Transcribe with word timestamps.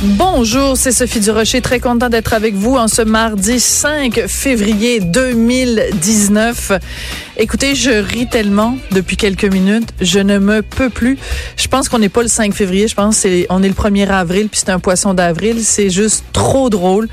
Bonjour, 0.00 0.76
c'est 0.76 0.92
Sophie 0.92 1.18
Durocher, 1.18 1.60
très 1.60 1.80
content 1.80 2.08
d'être 2.08 2.32
avec 2.32 2.54
vous 2.54 2.76
en 2.76 2.86
ce 2.86 3.02
mardi 3.02 3.58
5 3.58 4.28
février 4.28 5.00
2019. 5.00 6.70
Écoutez, 7.36 7.74
je 7.74 7.90
ris 7.90 8.28
tellement 8.28 8.78
depuis 8.92 9.16
quelques 9.16 9.44
minutes, 9.44 9.88
je 10.00 10.20
ne 10.20 10.38
me 10.38 10.62
peux 10.62 10.88
plus. 10.88 11.18
Je 11.56 11.66
pense 11.66 11.88
qu'on 11.88 11.98
n'est 11.98 12.08
pas 12.08 12.22
le 12.22 12.28
5 12.28 12.54
février, 12.54 12.86
je 12.86 12.94
pense 12.94 13.16
c'est 13.16 13.46
on 13.50 13.60
est 13.60 13.68
le 13.68 13.74
1er 13.74 14.08
avril 14.08 14.48
puis 14.48 14.60
c'est 14.64 14.70
un 14.70 14.78
poisson 14.78 15.14
d'avril, 15.14 15.64
c'est 15.64 15.90
juste 15.90 16.24
trop 16.32 16.70
drôle. 16.70 17.08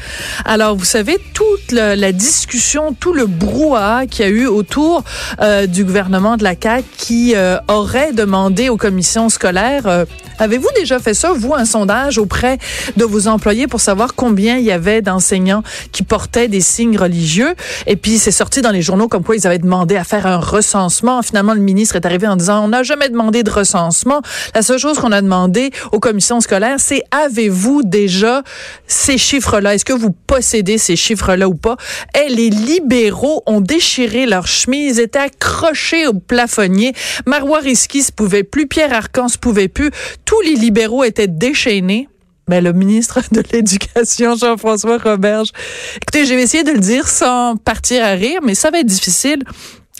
Alors, 0.45 0.75
vous 0.75 0.85
savez 0.85 1.17
toute 1.33 1.71
la, 1.71 2.11
discussion, 2.11 2.93
tout 2.93 3.13
le 3.13 3.25
brouhaha 3.25 4.05
qu'il 4.05 4.25
y 4.25 4.27
a 4.27 4.31
eu 4.31 4.45
autour 4.45 5.03
euh, 5.41 5.65
du 5.65 5.85
gouvernement 5.85 6.37
de 6.37 6.43
la 6.43 6.53
CAQ 6.53 6.85
qui 6.97 7.33
euh, 7.35 7.57
aurait 7.67 8.13
demandé 8.13 8.69
aux 8.69 8.77
commissions 8.77 9.29
scolaires 9.29 9.87
euh, 9.87 10.05
Avez-vous 10.37 10.67
déjà 10.75 10.99
fait 10.99 11.13
ça, 11.13 11.31
vous, 11.33 11.53
un 11.53 11.65
sondage 11.65 12.17
auprès 12.17 12.57
de 12.97 13.05
vos 13.05 13.27
employés 13.27 13.67
pour 13.67 13.81
savoir 13.81 14.15
combien 14.15 14.57
il 14.57 14.63
y 14.63 14.71
avait 14.71 15.01
d'enseignants 15.01 15.63
qui 15.91 16.03
portaient 16.03 16.47
des 16.47 16.61
signes 16.61 16.97
religieux? 16.97 17.55
Et 17.87 17.95
puis, 17.95 18.17
c'est 18.17 18.31
sorti 18.31 18.61
dans 18.61 18.71
les 18.71 18.81
journaux 18.81 19.07
comme 19.07 19.23
quoi 19.23 19.35
ils 19.35 19.47
avaient 19.47 19.59
demandé 19.59 19.95
à 19.95 20.03
faire 20.03 20.27
un 20.27 20.37
recensement. 20.37 21.21
Finalement, 21.21 21.53
le 21.53 21.61
ministre 21.61 21.95
est 21.95 22.05
arrivé 22.05 22.27
en 22.27 22.35
disant, 22.35 22.63
on 22.63 22.69
n'a 22.69 22.83
jamais 22.83 23.09
demandé 23.09 23.43
de 23.43 23.49
recensement. 23.49 24.21
La 24.53 24.61
seule 24.61 24.79
chose 24.79 24.97
qu'on 24.99 25.11
a 25.11 25.21
demandé 25.21 25.71
aux 25.91 25.99
commissions 25.99 26.39
scolaires, 26.41 26.79
c'est 26.79 27.03
avez-vous 27.11 27.83
déjà 27.83 28.43
ces 28.87 29.17
chiffres-là? 29.17 29.75
Est-ce 29.75 29.85
que 29.85 29.93
vous 29.93 30.11
possédez 30.11 30.77
ces 30.77 30.95
chiffres-là 30.95 31.47
ou 31.47 31.55
pas? 31.55 31.77
Et 32.19 32.29
les 32.29 32.49
libéraux 32.49 33.43
ont 33.45 33.61
déchiré 33.61 34.25
leurs 34.25 34.47
chemises, 34.47 34.99
étaient 34.99 35.19
accrochés 35.19 36.07
au 36.07 36.13
plafonnier. 36.13 36.93
Marois 37.25 37.59
Risky 37.59 38.03
se 38.03 38.11
pouvait 38.11 38.43
plus, 38.43 38.67
Pierre 38.67 38.93
Arcan 38.93 39.27
se 39.27 39.37
pouvait 39.37 39.67
plus 39.67 39.91
tous 40.25 40.41
les 40.41 40.55
libéraux 40.55 41.03
étaient 41.03 41.27
déchaînés. 41.27 42.07
Ben, 42.47 42.63
le 42.63 42.73
ministre 42.73 43.21
de 43.31 43.43
l'Éducation, 43.51 44.35
Jean-François 44.35 44.97
Roberge. 44.99 45.49
Écoutez, 45.95 46.25
j'ai 46.25 46.39
essayé 46.39 46.63
de 46.63 46.71
le 46.71 46.79
dire 46.79 47.07
sans 47.07 47.57
partir 47.57 48.03
à 48.03 48.11
rire, 48.11 48.41
mais 48.43 48.53
ça 48.53 48.69
va 48.69 48.79
être 48.79 48.85
difficile. 48.85 49.43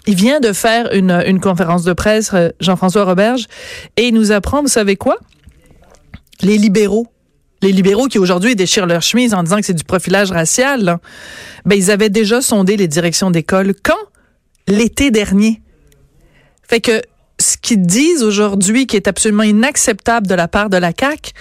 Il 0.06 0.16
vient 0.16 0.40
de 0.40 0.54
faire 0.54 0.94
une, 0.94 1.24
une 1.26 1.40
conférence 1.40 1.84
de 1.84 1.94
presse, 1.94 2.32
euh, 2.34 2.50
Jean-François 2.60 3.06
Roberge, 3.06 3.48
et 3.98 4.08
il 4.08 4.14
nous 4.14 4.32
apprend, 4.32 4.62
vous 4.62 4.68
savez 4.68 4.96
quoi? 4.96 5.18
Les 6.42 6.60
libéraux, 6.60 7.08
les 7.64 7.72
libéraux 7.72 8.08
qui 8.08 8.20
aujourd'hui 8.20 8.56
déchirent 8.56 8.86
leur 8.86 9.02
chemise 9.02 9.34
en 9.34 9.42
disant 9.42 9.58
que 9.58 9.66
c'est 9.66 9.74
du 9.74 9.84
profilage 9.84 10.32
racial, 10.32 11.00
ben, 11.66 11.76
ils 11.76 11.90
avaient 11.90 12.12
déjà 12.12 12.42
sondé 12.42 12.78
les 12.78 12.88
directions 12.88 13.32
d'école 13.32 13.74
quand? 13.82 13.94
L'été 14.68 15.10
dernier. 15.10 15.62
Fait 16.62 16.82
que 16.82 17.02
ce 17.40 17.58
qu'ils 17.58 17.82
disent 17.82 18.22
aujourd'hui 18.22 18.86
qui 18.86 18.96
est 18.96 19.08
absolument 19.08 19.44
inacceptable 19.44 20.28
de 20.28 20.36
la 20.36 20.48
part 20.48 20.70
de 20.70 20.78
la 20.78 20.92
CAQ, 20.98 21.32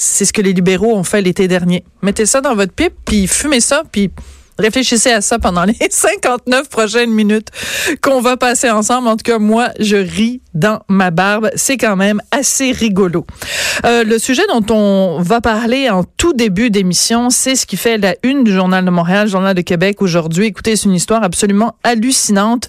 c'est 0.00 0.24
ce 0.24 0.32
que 0.32 0.40
les 0.40 0.52
libéraux 0.52 0.94
ont 0.94 1.02
fait 1.02 1.20
l'été 1.20 1.48
dernier. 1.48 1.82
Mettez 2.02 2.24
ça 2.24 2.40
dans 2.40 2.54
votre 2.54 2.72
pipe, 2.72 2.94
puis 3.04 3.26
fumez 3.26 3.60
ça, 3.60 3.82
puis 3.90 4.10
Réfléchissez 4.58 5.12
à 5.12 5.20
ça 5.20 5.38
pendant 5.38 5.64
les 5.66 5.76
59 5.88 6.68
prochaines 6.68 7.12
minutes 7.12 7.48
qu'on 8.02 8.20
va 8.20 8.36
passer 8.36 8.68
ensemble. 8.70 9.08
En 9.08 9.16
tout 9.16 9.22
cas, 9.22 9.38
moi, 9.38 9.70
je 9.78 9.96
ris 9.96 10.42
dans 10.58 10.80
ma 10.88 11.10
barbe. 11.10 11.50
C'est 11.54 11.76
quand 11.76 11.96
même 11.96 12.20
assez 12.30 12.72
rigolo. 12.72 13.26
Euh, 13.84 14.04
le 14.04 14.18
sujet 14.18 14.42
dont 14.48 14.74
on 14.74 15.20
va 15.20 15.40
parler 15.40 15.88
en 15.88 16.04
tout 16.04 16.32
début 16.32 16.70
d'émission, 16.70 17.30
c'est 17.30 17.54
ce 17.54 17.66
qui 17.66 17.76
fait 17.76 17.98
la 17.98 18.16
une 18.22 18.44
du 18.44 18.52
Journal 18.52 18.84
de 18.84 18.90
Montréal, 18.90 19.28
Journal 19.28 19.54
de 19.54 19.60
Québec 19.62 20.02
aujourd'hui. 20.02 20.46
Écoutez, 20.46 20.76
c'est 20.76 20.86
une 20.86 20.94
histoire 20.94 21.22
absolument 21.22 21.76
hallucinante. 21.84 22.68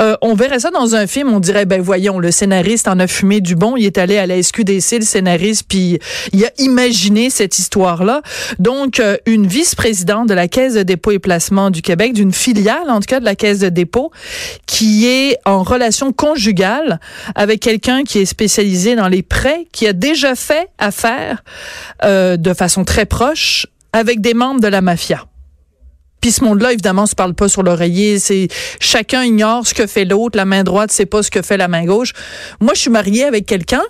Euh, 0.00 0.16
on 0.22 0.34
verrait 0.34 0.60
ça 0.60 0.70
dans 0.70 0.94
un 0.94 1.06
film, 1.06 1.32
on 1.32 1.40
dirait, 1.40 1.64
ben 1.64 1.80
voyons, 1.80 2.18
le 2.18 2.30
scénariste 2.30 2.88
en 2.88 2.98
a 2.98 3.06
fumé 3.06 3.40
du 3.40 3.56
bon. 3.56 3.76
Il 3.76 3.86
est 3.86 3.98
allé 3.98 4.18
à 4.18 4.26
la 4.26 4.42
SQDC, 4.42 4.98
le 4.98 5.04
scénariste, 5.04 5.64
puis 5.68 5.98
il 6.32 6.44
a 6.44 6.50
imaginé 6.58 7.30
cette 7.30 7.58
histoire-là. 7.58 8.22
Donc, 8.58 9.00
euh, 9.00 9.16
une 9.26 9.46
vice-présidente 9.46 10.28
de 10.28 10.34
la 10.34 10.48
Caisse 10.48 10.74
de 10.74 10.82
dépôt 10.82 11.12
et 11.12 11.18
du 11.70 11.82
Québec, 11.82 12.12
d'une 12.12 12.32
filiale, 12.32 12.88
en 12.88 13.00
tout 13.00 13.06
cas 13.06 13.20
de 13.20 13.24
la 13.24 13.34
Caisse 13.34 13.60
de 13.60 13.68
dépôt, 13.68 14.10
qui 14.66 15.06
est 15.06 15.38
en 15.44 15.62
relation 15.62 16.12
conjugale 16.12 17.00
avec 17.34 17.60
quelqu'un 17.60 18.04
qui 18.04 18.18
est 18.18 18.26
spécialisé 18.26 18.96
dans 18.96 19.08
les 19.08 19.22
prêts, 19.22 19.66
qui 19.72 19.86
a 19.86 19.92
déjà 19.92 20.34
fait 20.34 20.68
affaire 20.78 21.42
euh, 22.04 22.36
de 22.36 22.54
façon 22.54 22.84
très 22.84 23.06
proche 23.06 23.66
avec 23.92 24.20
des 24.20 24.34
membres 24.34 24.60
de 24.60 24.68
la 24.68 24.80
mafia. 24.80 25.26
Puis 26.20 26.32
ce 26.32 26.44
monde-là, 26.44 26.72
évidemment, 26.72 27.06
se 27.06 27.14
parle 27.14 27.34
pas 27.34 27.48
sur 27.48 27.62
l'oreiller. 27.62 28.18
C'est 28.18 28.48
chacun 28.78 29.24
ignore 29.24 29.66
ce 29.66 29.72
que 29.72 29.86
fait 29.86 30.04
l'autre. 30.04 30.36
La 30.36 30.44
main 30.44 30.64
droite 30.64 30.92
sait 30.92 31.06
pas 31.06 31.22
ce 31.22 31.30
que 31.30 31.40
fait 31.40 31.56
la 31.56 31.68
main 31.68 31.84
gauche. 31.84 32.12
Moi, 32.60 32.74
je 32.74 32.80
suis 32.80 32.90
mariée 32.90 33.24
avec 33.24 33.46
quelqu'un 33.46 33.82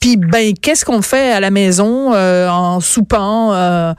puis 0.00 0.16
ben 0.16 0.52
qu'est-ce 0.60 0.84
qu'on 0.84 1.02
fait 1.02 1.32
à 1.32 1.40
la 1.40 1.50
maison 1.50 2.12
euh, 2.14 2.48
en 2.48 2.80
soupant 2.80 3.52
euh, 3.52 3.94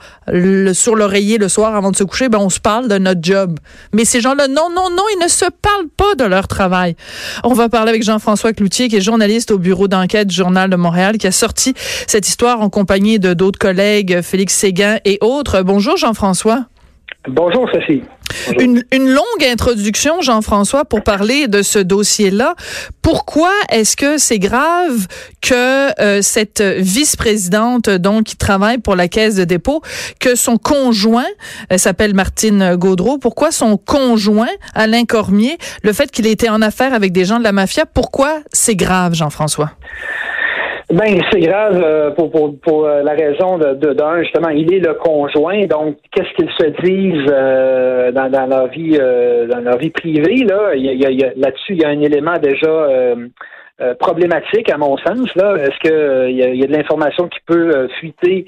sur 0.72 0.94
l'oreiller 0.94 1.38
le 1.38 1.48
soir 1.48 1.74
avant 1.74 1.90
de 1.90 1.96
se 1.96 2.04
coucher? 2.04 2.28
Ben 2.28 2.38
on 2.38 2.50
se 2.50 2.60
parle 2.60 2.88
de 2.88 2.98
notre 2.98 3.20
job. 3.22 3.58
Mais 3.92 4.04
ces 4.04 4.20
gens-là, 4.20 4.48
non, 4.48 4.68
non, 4.74 4.90
non, 4.90 5.02
ils 5.16 5.22
ne 5.22 5.28
se 5.28 5.44
parlent 5.44 5.88
pas 5.96 6.14
de 6.14 6.24
leur 6.24 6.48
travail. 6.48 6.96
On 7.44 7.52
va 7.52 7.68
parler 7.68 7.90
avec 7.90 8.02
Jean-François 8.02 8.52
Cloutier, 8.52 8.88
qui 8.88 8.96
est 8.96 9.00
journaliste 9.00 9.50
au 9.50 9.58
bureau 9.58 9.88
d'enquête 9.88 10.30
Journal 10.30 10.70
de 10.70 10.76
Montréal, 10.76 11.18
qui 11.18 11.26
a 11.26 11.32
sorti 11.32 11.74
cette 12.06 12.28
histoire 12.28 12.60
en 12.60 12.70
compagnie 12.70 13.18
de 13.18 13.34
d'autres 13.34 13.58
collègues, 13.58 14.20
Félix 14.22 14.54
Séguin 14.54 14.98
et 15.04 15.18
autres. 15.20 15.62
Bonjour 15.62 15.96
Jean-François. 15.96 16.66
Bonjour 17.30 17.68
Sophie. 17.70 18.02
Une, 18.58 18.82
une, 18.92 19.08
longue 19.08 19.44
introduction, 19.44 20.20
Jean-François, 20.22 20.84
pour 20.84 21.02
parler 21.02 21.48
de 21.48 21.62
ce 21.62 21.78
dossier-là. 21.78 22.54
Pourquoi 23.02 23.50
est-ce 23.70 23.96
que 23.96 24.18
c'est 24.18 24.38
grave 24.38 25.06
que 25.42 26.00
euh, 26.00 26.22
cette 26.22 26.62
vice-présidente, 26.62 27.90
donc, 27.90 28.24
qui 28.24 28.36
travaille 28.36 28.78
pour 28.78 28.96
la 28.96 29.08
Caisse 29.08 29.36
de 29.36 29.44
dépôt, 29.44 29.82
que 30.20 30.34
son 30.34 30.56
conjoint, 30.56 31.26
elle 31.68 31.78
s'appelle 31.78 32.14
Martine 32.14 32.76
Gaudreau, 32.76 33.18
pourquoi 33.18 33.50
son 33.50 33.76
conjoint, 33.76 34.48
Alain 34.74 35.04
Cormier, 35.04 35.58
le 35.82 35.92
fait 35.92 36.10
qu'il 36.10 36.26
ait 36.26 36.32
été 36.32 36.48
en 36.48 36.62
affaire 36.62 36.94
avec 36.94 37.12
des 37.12 37.24
gens 37.24 37.38
de 37.38 37.44
la 37.44 37.52
mafia, 37.52 37.84
pourquoi 37.86 38.40
c'est 38.52 38.76
grave, 38.76 39.14
Jean-François? 39.14 39.72
Ben, 40.90 41.20
c'est 41.30 41.40
grave 41.40 41.82
euh, 41.84 42.10
pour, 42.12 42.30
pour, 42.30 42.58
pour 42.60 42.86
euh, 42.86 43.02
la 43.02 43.12
raison 43.12 43.58
de, 43.58 43.74
d'un, 43.92 44.22
justement, 44.22 44.48
il 44.48 44.72
est 44.72 44.78
le 44.78 44.94
conjoint, 44.94 45.66
donc 45.66 45.98
qu'est-ce 46.10 46.32
qu'ils 46.34 46.50
se 46.58 46.82
disent 46.82 47.30
euh, 47.30 48.10
dans, 48.10 48.30
dans 48.30 48.46
leur 48.46 48.68
vie 48.68 48.96
dans 48.96 49.60
leur 49.60 49.76
vie 49.76 49.90
privée, 49.90 50.44
là, 50.44 50.74
il 50.74 50.86
y 50.86 50.88
a, 51.04 51.10
il 51.10 51.20
y 51.20 51.24
a, 51.24 51.32
là-dessus, 51.36 51.74
il 51.74 51.82
y 51.82 51.84
a 51.84 51.88
un 51.88 52.00
élément 52.00 52.38
déjà 52.40 53.14
problématique 54.00 54.72
à 54.72 54.78
mon 54.78 54.96
sens. 54.96 55.32
Là, 55.36 55.56
est-ce 55.56 55.88
que 55.88 56.28
il 56.30 56.36
y, 56.36 56.42
a, 56.42 56.48
il 56.48 56.60
y 56.60 56.64
a 56.64 56.66
de 56.66 56.72
l'information 56.72 57.28
qui 57.28 57.38
peut 57.46 57.88
fuiter 58.00 58.46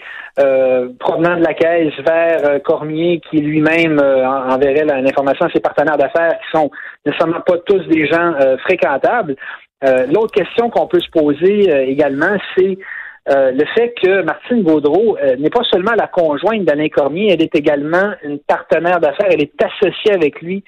provenant 0.99 1.37
de 1.37 1.45
la 1.45 1.55
caisse 1.55 1.93
vers 2.05 2.63
Cormier, 2.63 3.21
qui 3.31 3.37
lui-même 3.39 4.01
enverrait 4.01 4.87
l'information 4.87 5.47
à 5.47 5.51
ses 5.51 5.61
partenaires 5.61 5.99
d'affaires, 5.99 6.39
qui 6.39 6.59
sont 6.59 6.71
nécessairement 7.05 7.43
pas 7.43 7.59
tous 7.59 7.87
des 7.89 8.07
gens 8.07 8.33
fréquentables? 8.65 9.37
Euh, 9.85 10.07
l'autre 10.07 10.33
question 10.33 10.69
qu'on 10.69 10.87
peut 10.87 11.01
se 11.01 11.11
poser 11.11 11.73
euh, 11.73 11.87
également, 11.87 12.37
c'est 12.57 12.79
euh, 13.31 13.51
le 13.53 13.65
fait 13.75 13.95
que 14.03 14.23
Martine 14.23 14.63
Gaudreau 14.63 15.17
n'est 15.39 15.51
pas 15.51 15.65
seulement 15.71 15.95
la 15.97 16.07
conjointe 16.07 16.65
d'Alain 16.65 16.89
Cormier, 16.89 17.33
elle 17.33 17.43
est 17.43 17.55
également 17.55 18.13
une 18.23 18.39
partenaire 18.39 19.01
d'affaires, 19.01 19.29
elle 19.31 19.43
est 19.43 19.63
associée 19.63 20.13
avec 20.13 20.41
lui 20.41 20.65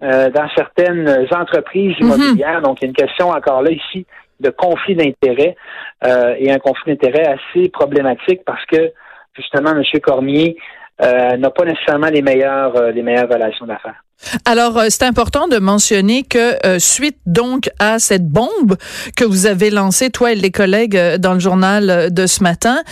dans 0.00 0.48
certaines 0.54 1.26
entreprises 1.32 1.96
mhm. 1.98 2.06
immobilières. 2.06 2.60
Donc, 2.60 2.80
il 2.80 2.84
y 2.84 2.86
a 2.86 2.88
une 2.88 2.94
question 2.94 3.30
encore 3.30 3.62
là 3.62 3.70
ici 3.70 4.06
de 4.40 4.50
conflit 4.50 4.94
d'intérêts 4.94 5.56
et 6.04 6.52
un 6.52 6.58
conflit 6.58 6.94
d'intérêts 6.94 7.26
assez 7.26 7.70
problématique 7.70 8.42
parce 8.44 8.64
que 8.66 8.92
justement, 9.34 9.70
M. 9.70 9.82
Cormier 10.00 10.56
n'a 11.00 11.50
pas 11.50 11.64
nécessairement 11.64 12.08
les 12.08 12.22
meilleures 12.22 12.92
les 12.92 13.02
meilleures 13.02 13.28
relations 13.28 13.66
d'affaires. 13.66 14.05
Alors, 14.44 14.78
euh, 14.78 14.86
c'est 14.88 15.04
important 15.04 15.46
de 15.46 15.58
mentionner 15.58 16.22
que 16.22 16.56
euh, 16.66 16.78
suite 16.78 17.18
donc 17.26 17.70
à 17.78 17.98
cette 17.98 18.28
bombe 18.28 18.76
que 19.14 19.24
vous 19.24 19.46
avez 19.46 19.70
lancée, 19.70 20.10
toi 20.10 20.32
et 20.32 20.34
les 20.34 20.50
collègues 20.50 20.96
euh, 20.96 21.18
dans 21.18 21.34
le 21.34 21.40
journal 21.40 22.12
de 22.12 22.26
ce 22.26 22.42
matin, 22.42 22.82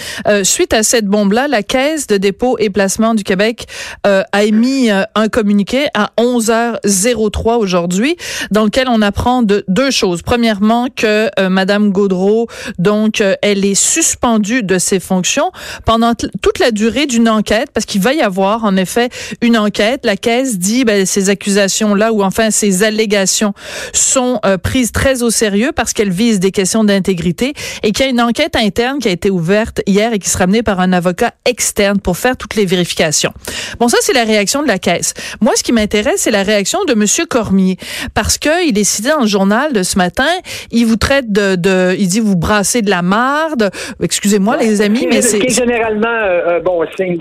suite 0.43 0.73
à 0.73 0.83
cette 0.83 1.07
bombe-là, 1.07 1.49
la 1.49 1.63
Caisse 1.63 2.07
de 2.07 2.17
dépôt 2.17 2.57
et 2.59 2.71
placement 2.71 3.15
du 3.15 3.25
Québec 3.25 3.67
a 4.05 4.45
émis 4.45 4.91
un 4.91 5.29
communiqué 5.29 5.87
à 5.95 6.11
11h03 6.19 7.57
aujourd'hui 7.57 8.17
dans 8.51 8.65
lequel 8.65 8.89
on 8.89 9.03
apprend 9.03 9.43
de 9.43 9.65
deux 9.69 9.91
choses. 9.91 10.23
Premièrement, 10.23 10.89
que 10.95 11.29
Madame 11.49 11.91
Gaudreau, 11.91 12.49
donc, 12.79 13.23
elle 13.43 13.65
est 13.65 13.75
suspendue 13.75 14.63
de 14.63 14.79
ses 14.79 15.01
fonctions 15.01 15.51
pendant 15.85 16.15
toute 16.15 16.59
la 16.59 16.71
durée 16.71 17.07
d'une 17.07 17.29
enquête 17.29 17.71
parce 17.73 17.87
qu'il 17.87 18.01
va 18.01 18.15
y 18.15 18.23
avoir 18.23 18.65
en 18.65 18.77
effet 18.77 19.09
une 19.41 19.57
enquête. 19.57 20.05
La 20.05 20.17
Caisse 20.17 20.59
dit, 20.59 20.85
ben, 20.85 21.07
ces 21.15 21.31
accusations-là 21.31 22.13
ou 22.13 22.23
enfin 22.23 22.51
ces 22.51 22.83
allégations 22.83 23.55
sont 23.93 24.41
euh, 24.45 24.59
prises 24.59 24.93
très 24.93 25.23
au 25.23 25.31
sérieux 25.31 25.71
parce 25.75 25.93
qu'elles 25.93 26.11
visent 26.11 26.41
des 26.41 26.51
questions 26.51 26.85
d'intégrité 26.85 27.55
et 27.83 27.93
qu'il 27.93 28.05
y 28.05 28.09
a 28.09 28.11
une 28.11 28.21
enquête 28.21 28.57
interne 28.57 28.99
qui 28.99 29.09
a 29.09 29.13
été 29.13 29.31
ouverte 29.31 29.81
hier 29.87 30.13
et 30.13 30.19
qui 30.19 30.29
sera 30.29 30.47
menée 30.47 30.63
par 30.63 30.81
un 30.81 30.93
avocat 30.93 31.33
externe 31.45 32.01
pour 32.01 32.17
faire 32.17 32.37
toutes 32.37 32.57
les 32.57 32.67
vérifications. 32.67 33.33
Bon, 33.79 33.89
ça, 33.89 33.99
c'est 34.01 34.13
la 34.13 34.25
réaction 34.25 34.63
de 34.63 34.69
la 34.69 34.79
Caisse. 34.79 35.15
Moi, 35.41 35.53
ce 35.57 35.63
qui 35.63 35.73
m'intéresse, 35.73 36.23
c'est 36.23 36.31
la 36.31 36.43
réaction 36.43 36.85
de 36.85 36.95
Monsieur 36.95 37.27
Cormier 37.27 37.77
parce 38.15 38.39
que 38.39 38.67
il 38.67 38.79
est 38.79 38.85
cité 38.85 39.11
dans 39.11 39.21
le 39.21 39.27
journal 39.27 39.73
de 39.73 39.83
ce 39.83 39.97
matin. 39.99 40.27
Il 40.71 40.87
vous 40.87 40.97
traite 40.97 41.31
de, 41.31 41.57
de 41.57 41.95
il 41.99 42.09
dit 42.09 42.21
vous 42.21 42.37
brassez 42.37 42.83
de 42.83 42.91
la 42.91 43.03
marde. 43.03 43.71
Excusez-moi, 44.03 44.57
les 44.57 44.83
amis, 44.83 45.07
mais 45.09 45.23
c'est 45.23 45.49
généralement 45.49 46.09
euh, 46.09 46.59
un 46.59 46.61
bon 46.61 46.85
signe 46.97 47.19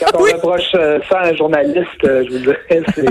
quand, 0.00 0.18
on 0.18 0.24
approche 0.24 0.72
euh, 0.74 0.98
ça 1.08 1.18
à 1.18 1.28
un 1.28 1.34
journaliste. 1.34 2.04
Euh, 2.04 2.24
je 2.26 2.32
vous 2.32 2.38
dirais, 2.38 2.82
c'est 2.94 3.09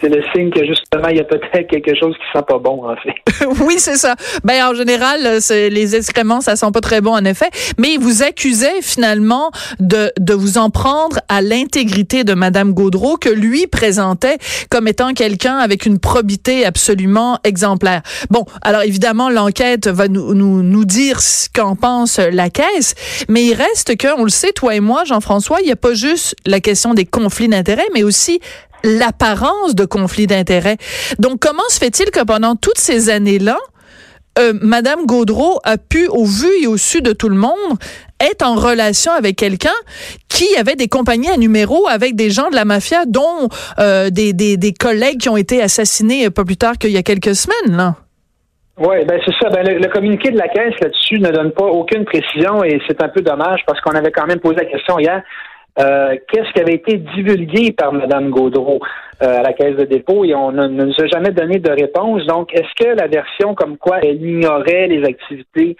c'est 0.00 0.08
le 0.08 0.22
signe 0.34 0.50
que 0.50 0.64
justement 0.64 1.08
il 1.08 1.16
y 1.16 1.20
a 1.20 1.24
peut-être 1.24 1.68
quelque 1.68 1.94
chose 1.98 2.14
qui 2.16 2.38
sent 2.38 2.44
pas 2.46 2.58
bon 2.58 2.88
en 2.88 2.96
fait. 2.96 3.46
oui, 3.64 3.74
c'est 3.78 3.96
ça. 3.96 4.14
Ben 4.44 4.64
en 4.64 4.74
général, 4.74 5.38
les 5.50 5.96
excréments, 5.96 6.40
ça 6.40 6.56
sent 6.56 6.70
pas 6.72 6.80
très 6.80 7.00
bon 7.00 7.12
en 7.12 7.24
effet. 7.24 7.50
Mais 7.78 7.94
il 7.94 8.00
vous 8.00 8.22
accusait 8.22 8.82
finalement 8.82 9.50
de 9.80 10.12
de 10.18 10.34
vous 10.34 10.58
en 10.58 10.70
prendre 10.70 11.20
à 11.28 11.42
l'intégrité 11.42 12.24
de 12.24 12.34
Madame 12.34 12.72
Gaudreau 12.72 13.16
que 13.16 13.28
lui 13.28 13.66
présentait 13.66 14.38
comme 14.70 14.88
étant 14.88 15.14
quelqu'un 15.14 15.56
avec 15.56 15.86
une 15.86 15.98
probité 15.98 16.64
absolument 16.64 17.38
exemplaire. 17.44 18.02
Bon, 18.30 18.44
alors 18.62 18.82
évidemment 18.82 19.30
l'enquête 19.30 19.88
va 19.88 20.08
nous 20.08 20.34
nous, 20.34 20.62
nous 20.62 20.84
dire 20.84 21.20
ce 21.20 21.48
qu'en 21.54 21.76
pense 21.76 22.18
la 22.18 22.50
caisse, 22.50 22.94
mais 23.28 23.44
il 23.44 23.54
reste 23.54 23.96
que 23.96 24.08
on 24.18 24.24
le 24.24 24.30
sait 24.30 24.52
toi 24.52 24.74
et 24.74 24.80
moi 24.80 25.04
Jean-François, 25.04 25.60
il 25.60 25.66
n'y 25.66 25.72
a 25.72 25.76
pas 25.76 25.94
juste 25.94 26.34
la 26.46 26.60
question 26.60 26.94
des 26.94 27.04
conflits 27.04 27.48
d'intérêts, 27.48 27.88
mais 27.94 28.02
aussi 28.02 28.40
l'apparence 28.84 29.74
de 29.74 29.84
conflits 29.84 30.26
d'intérêts. 30.26 30.76
Donc, 31.18 31.40
comment 31.40 31.62
se 31.68 31.78
fait-il 31.78 32.10
que 32.10 32.24
pendant 32.24 32.56
toutes 32.56 32.78
ces 32.78 33.10
années-là, 33.10 33.58
euh, 34.38 34.52
Madame 34.62 35.04
Gaudreau 35.06 35.60
a 35.64 35.76
pu, 35.76 36.06
au 36.08 36.24
vu 36.24 36.48
et 36.62 36.66
au 36.66 36.76
su 36.76 37.02
de 37.02 37.12
tout 37.12 37.28
le 37.28 37.36
monde, 37.36 37.78
être 38.20 38.46
en 38.46 38.54
relation 38.54 39.12
avec 39.12 39.36
quelqu'un 39.36 39.70
qui 40.28 40.56
avait 40.56 40.76
des 40.76 40.88
compagnies 40.88 41.30
à 41.30 41.36
numéro 41.36 41.86
avec 41.88 42.14
des 42.14 42.30
gens 42.30 42.48
de 42.48 42.54
la 42.54 42.64
mafia, 42.64 43.04
dont 43.06 43.48
euh, 43.78 44.10
des, 44.10 44.32
des, 44.32 44.56
des, 44.56 44.72
collègues 44.72 45.18
qui 45.18 45.28
ont 45.28 45.36
été 45.36 45.60
assassinés 45.60 46.30
pas 46.30 46.44
plus 46.44 46.56
tard 46.56 46.78
qu'il 46.78 46.92
y 46.92 46.96
a 46.96 47.02
quelques 47.02 47.34
semaines, 47.34 47.76
là? 47.76 47.96
Oui, 48.78 49.04
ben 49.04 49.20
c'est 49.24 49.34
ça. 49.40 49.50
Ben, 49.50 49.62
le, 49.64 49.88
communiqué 49.88 50.30
de 50.30 50.38
la 50.38 50.48
Caisse 50.48 50.74
là-dessus 50.80 51.20
ne 51.20 51.30
donne 51.30 51.52
pas 51.52 51.66
aucune 51.66 52.04
précision 52.04 52.64
et 52.64 52.80
c'est 52.88 53.02
un 53.02 53.08
peu 53.08 53.20
dommage 53.20 53.60
parce 53.66 53.80
qu'on 53.80 53.92
avait 53.92 54.10
quand 54.10 54.26
même 54.26 54.40
posé 54.40 54.56
la 54.56 54.64
question 54.64 54.98
hier. 54.98 55.22
Euh, 55.78 56.16
qu'est-ce 56.30 56.52
qui 56.52 56.60
avait 56.60 56.74
été 56.74 56.98
divulgué 56.98 57.72
par 57.72 57.92
Mme 57.92 58.30
Gaudreau 58.30 58.80
euh, 59.22 59.38
à 59.38 59.42
la 59.42 59.52
Caisse 59.52 59.76
de 59.76 59.84
dépôt? 59.84 60.24
Et 60.24 60.34
on 60.34 60.52
ne, 60.52 60.66
nous 60.68 60.92
a 60.98 61.06
jamais 61.06 61.30
donné 61.30 61.58
de 61.58 61.70
réponse. 61.70 62.26
Donc, 62.26 62.52
est-ce 62.52 62.84
que 62.84 62.90
la 62.94 63.06
version 63.06 63.54
comme 63.54 63.78
quoi 63.78 63.98
elle 64.02 64.22
ignorait 64.22 64.88
les 64.88 65.04
activités 65.04 65.76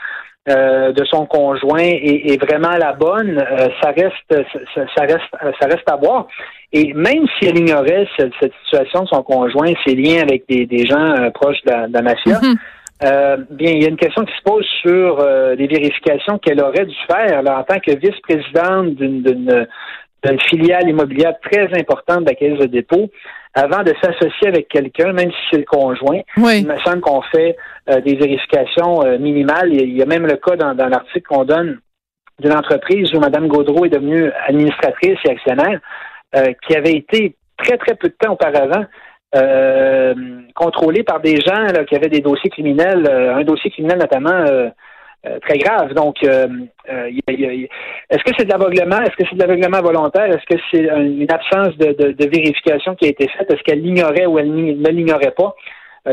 euh, 0.49 0.93
de 0.93 1.05
son 1.05 1.27
conjoint 1.27 1.83
est, 1.83 2.43
vraiment 2.43 2.75
la 2.79 2.95
bonne? 2.95 3.45
Ça 3.83 3.91
reste, 3.91 4.47
ça, 4.75 5.03
reste, 5.03 5.57
ça 5.61 5.67
reste 5.67 5.91
à 5.91 5.97
voir. 5.97 6.27
Et 6.73 6.95
même 6.95 7.27
si 7.39 7.49
elle 7.49 7.59
ignorait 7.59 8.09
cette, 8.19 8.33
situation 8.65 9.03
de 9.03 9.09
son 9.09 9.23
conjoint, 9.23 9.73
ses 9.87 9.95
liens 9.95 10.23
avec 10.23 10.45
des, 10.49 10.87
gens 10.87 11.31
proches 11.35 11.63
de 11.67 11.71
la. 11.71 11.87
Mm-hmm. 11.87 12.57
Euh, 13.05 13.37
bien, 13.51 13.73
il 13.73 13.83
y 13.83 13.87
a 13.87 13.89
une 13.89 13.97
question 13.97 14.25
qui 14.25 14.37
se 14.37 14.43
pose 14.43 14.67
sur 14.83 15.21
euh, 15.21 15.55
les 15.55 15.67
vérifications 15.67 16.39
qu'elle 16.39 16.61
aurait 16.61 16.87
dû 16.87 16.95
faire 17.11 17.41
en 17.41 17.65
tant 17.65 17.81
que 17.81 17.97
vice-présidente 17.97 18.95
d'une 18.95 19.67
filiale 20.49 20.89
immobilière 20.89 21.35
très 21.41 21.69
importante 21.79 22.21
de 22.21 22.27
la 22.27 22.35
Caisse 22.35 22.59
de 22.59 22.67
dépôt, 22.67 23.11
avant 23.55 23.83
de 23.83 23.93
s'associer 24.01 24.49
avec 24.49 24.69
quelqu'un, 24.69 25.13
même 25.13 25.31
si 25.31 25.39
c'est 25.51 25.59
le 25.59 25.65
conjoint. 25.65 26.21
Il 26.37 26.67
me 26.67 26.79
semble 26.85 27.01
qu'on 27.01 27.23
fait 27.23 27.57
euh, 27.91 28.01
des 28.01 28.15
vérifications 28.15 29.01
minimales. 29.19 29.73
Il 29.73 29.97
y 29.97 30.03
a 30.03 30.07
même 30.07 30.27
le 30.27 30.37
cas 30.37 30.57
dans, 30.57 30.75
dans 30.75 30.89
l'article 30.89 31.27
qu'on 31.29 31.45
donne 31.45 31.81
d'une 32.39 32.53
entreprise 32.53 33.13
où 33.15 33.21
Mme 33.21 33.49
Gaudreau 33.49 33.85
est 33.85 33.91
devenue 33.91 34.31
administratrice 34.47 35.19
et 35.25 35.31
actionnaire, 35.31 35.81
qui 36.67 36.75
avait 36.75 36.95
été 36.95 37.37
très, 37.59 37.77
très 37.77 37.95
peu 37.95 38.09
de 38.09 38.15
temps 38.19 38.33
auparavant 38.33 38.87
euh, 39.35 40.15
par 41.07 41.21
des 41.21 41.37
gens 41.41 41.67
là, 41.73 41.85
qui 41.85 41.97
avaient 41.97 42.09
des 42.09 42.21
dossiers 42.21 42.51
criminels, 42.51 43.07
euh, 43.09 43.35
un 43.35 43.45
dossier 43.45 43.71
criminel 43.71 43.99
notamment 43.99 44.31
euh, 44.31 44.71
très 45.47 45.59
grave. 45.59 45.95
Donc, 45.95 46.17
est-ce 46.23 46.55
que 48.25 48.33
c'est 48.37 48.45
de 48.45 48.51
l'aveuglement? 48.51 49.01
Est-ce 49.01 49.17
que 49.17 49.25
c'est 49.29 49.37
de 49.37 49.41
l'aveuglement 49.41 49.81
volontaire? 49.81 50.27
Est-ce 50.27 50.47
que 50.55 50.61
c'est 50.71 50.85
une 50.85 51.31
absence 51.31 51.77
de, 51.79 51.93
de, 51.93 52.13
de, 52.13 52.27
vérification 52.29 52.95
qui 52.97 53.07
a 53.07 53.09
été 53.09 53.29
faite? 53.29 53.51
Est-ce 53.51 53.63
qu'elle 53.63 53.83
l'ignorait 53.83 54.27
ou 54.27 54.39
elle 54.39 54.53
ne 54.53 54.89
l'ignorait 54.91 55.35
pas? 55.37 55.55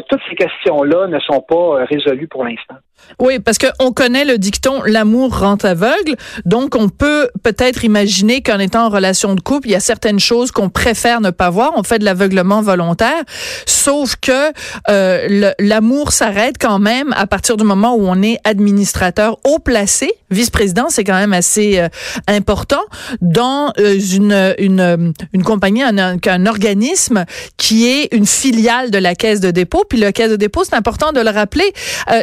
toutes 0.07 0.21
ces 0.29 0.35
questions-là 0.35 1.07
ne 1.07 1.19
sont 1.19 1.41
pas 1.41 1.83
résolues 1.85 2.27
pour 2.27 2.43
l'instant. 2.43 2.75
Oui, 3.19 3.39
parce 3.39 3.57
qu'on 3.57 3.91
connaît 3.91 4.23
le 4.23 4.37
dicton 4.37 4.81
l'amour 4.85 5.39
rend 5.39 5.57
aveugle, 5.63 6.15
donc 6.45 6.75
on 6.75 6.89
peut 6.89 7.29
peut-être 7.43 7.83
imaginer 7.83 8.41
qu'en 8.41 8.59
étant 8.59 8.85
en 8.85 8.89
relation 8.89 9.35
de 9.35 9.41
couple, 9.41 9.67
il 9.67 9.71
y 9.71 9.75
a 9.75 9.79
certaines 9.79 10.19
choses 10.19 10.51
qu'on 10.51 10.69
préfère 10.69 11.19
ne 11.19 11.29
pas 11.29 11.49
voir. 11.49 11.73
On 11.75 11.83
fait 11.83 11.99
de 11.99 12.05
l'aveuglement 12.05 12.61
volontaire, 12.61 13.23
sauf 13.65 14.15
que 14.15 14.51
euh, 14.89 15.51
l'amour 15.59 16.11
s'arrête 16.11 16.55
quand 16.59 16.79
même 16.79 17.13
à 17.17 17.27
partir 17.27 17.57
du 17.57 17.63
moment 17.63 17.95
où 17.95 18.07
on 18.07 18.21
est 18.21 18.37
administrateur 18.43 19.37
haut 19.43 19.59
placé. 19.59 20.11
Vice-président, 20.31 20.85
c'est 20.89 21.03
quand 21.03 21.17
même 21.17 21.33
assez 21.33 21.79
euh, 21.79 21.89
important 22.27 22.83
dans 23.21 23.73
euh, 23.79 23.99
une, 23.99 24.55
une, 24.59 25.13
une 25.33 25.43
compagnie, 25.43 25.81
un, 25.83 25.97
un 25.97 26.45
organisme 26.45 27.25
qui 27.57 27.87
est 27.87 28.13
une 28.13 28.27
filiale 28.27 28.91
de 28.91 28.97
la 28.99 29.15
Caisse 29.15 29.39
de 29.39 29.51
dépôt. 29.51 29.83
Puis 29.89 29.99
la 29.99 30.13
Caisse 30.13 30.31
de 30.31 30.35
dépôt, 30.35 30.63
c'est 30.63 30.75
important 30.75 31.11
de 31.11 31.19
le 31.19 31.31
rappeler, 31.31 31.73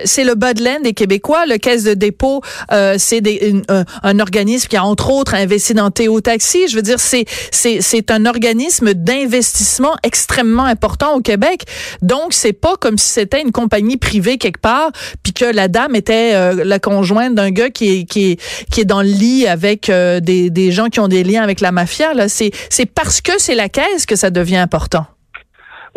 c'est 0.05 0.25
le 0.25 0.35
bas 0.35 0.55
de 0.55 0.63
des 0.83 0.93
Québécois. 0.93 1.47
Le 1.47 1.59
Caisse 1.59 1.85
de 1.85 1.95
dépôt, 1.95 2.43
euh, 2.73 2.97
c'est 2.99 3.23
un, 3.69 4.19
organisme 4.19 4.69
qui 4.69 4.77
a 4.77 4.85
entre 4.85 5.11
autres 5.11 5.35
investi 5.35 5.75
dans 5.75 5.91
Théo 5.91 6.21
Taxi. 6.21 6.69
Je 6.69 6.77
veux 6.77 6.83
dire, 6.83 6.99
c'est 6.99 7.25
c'est 7.51 8.11
un 8.11 8.27
organisme 8.27 8.95
d'investissement 8.95 9.95
extrêmement 10.03 10.65
important 10.65 11.15
au 11.15 11.21
Québec. 11.21 11.65
Donc 12.03 12.33
c'est 12.33 12.53
pas 12.53 12.75
comme 12.81 12.99
si 12.99 13.09
c'était 13.09 13.43
une 13.43 13.53
compagnie 13.53 13.97
privée 13.97 14.39
quelque 14.39 14.61
part, 14.61 14.91
puis 15.23 15.33
que 15.33 15.45
la 15.45 15.69
dame 15.69 15.95
était 15.95 16.35
euh, 16.35 16.65
la 16.65 16.79
conjointe 16.79 17.35
d'un 17.35 17.51
gars 17.51 17.71
qui 17.71 18.01
est 18.01 18.05
qui 18.05 18.33
est 18.33 18.41
qui 18.71 18.81
est 18.81 18.85
dans 18.85 19.03
le 19.03 19.09
lit 19.09 19.47
avec 19.47 19.89
euh, 19.89 20.21
des 20.21 20.51
des 20.51 20.73
gens 20.73 20.89
qui 20.89 21.01
ont 21.01 21.09
des 21.09 21.25
liens 21.25 21.43
avec 21.43 21.61
la 21.61 21.73
mafia. 21.73 22.15
Là, 22.15 22.29
c'est 22.29 22.53
parce 22.95 23.21
que 23.21 23.33
c'est 23.39 23.55
la 23.55 23.69
Caisse 23.69 24.07
que 24.07 24.17
ça 24.17 24.31
devient 24.31 24.57
important. 24.57 25.07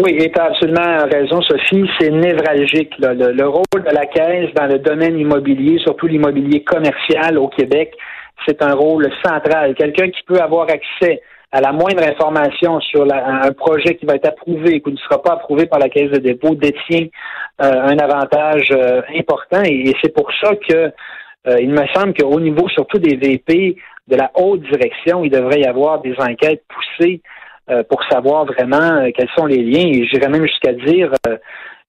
Oui, 0.02 0.16
et 0.18 0.32
tu 0.32 0.40
as 0.40 0.46
absolument 0.46 1.06
raison, 1.12 1.42
Sophie. 1.42 1.84
C'est 2.00 2.10
névralgique. 2.10 2.94
Le, 3.00 3.46
rôle 3.46 3.84
de 3.84 3.94
la 3.94 4.06
Caisse 4.06 4.50
dans 4.56 4.68
le 4.68 4.80
domaine 4.80 5.20
immobilier, 5.20 5.78
surtout 5.80 6.08
l'immobilier 6.08 6.64
commercial 6.64 7.38
au 7.38 7.50
Québec, 7.50 7.94
c'est 8.48 8.64
un 8.64 8.76
rôle 8.76 9.12
central. 9.26 9.76
Quelqu'un 9.76 10.10
qui 10.10 10.24
peut 10.26 10.40
avoir 10.40 10.68
accès 10.70 11.22
à 11.52 11.60
la 11.60 11.74
moindre 11.74 12.02
information 12.04 12.80
sur 12.80 13.06
un 13.14 13.52
projet 13.52 13.96
qui 13.96 14.06
va 14.06 14.16
être 14.16 14.30
approuvé 14.30 14.76
et 14.76 14.82
qui 14.82 14.92
ne 14.92 14.98
sera 14.98 15.22
pas 15.22 15.34
approuvé 15.34 15.66
par 15.66 15.80
la 15.80 15.90
Caisse 15.90 16.12
de 16.12 16.20
dépôt 16.20 16.56
détient 16.56 17.08
euh, 17.62 17.70
un 17.70 17.98
avantage 17.98 18.70
euh, 18.72 19.02
important. 19.18 19.64
Et, 19.66 19.92
c'est 20.02 20.14
pour 20.14 20.32
ça 20.42 20.56
que 20.56 20.94
euh, 21.48 21.58
il 21.60 21.72
me 21.72 21.86
semble 21.94 22.14
qu'au 22.14 22.40
niveau 22.40 22.70
surtout 22.70 23.00
des 23.00 23.18
VP 23.18 23.76
de 24.08 24.16
la 24.16 24.32
haute 24.36 24.62
direction, 24.62 25.26
il 25.26 25.30
devrait 25.30 25.60
y 25.60 25.66
avoir 25.66 26.00
des 26.00 26.16
enquêtes 26.20 26.64
poussées 26.70 27.22
euh, 27.70 27.84
pour 27.84 28.04
savoir 28.06 28.46
vraiment 28.46 28.78
euh, 28.82 29.10
quels 29.16 29.30
sont 29.38 29.46
les 29.46 29.62
liens. 29.62 29.88
Et 29.88 30.06
j'irais 30.08 30.30
même 30.30 30.46
jusqu'à 30.46 30.74
dire, 30.74 31.12
euh, 31.28 31.38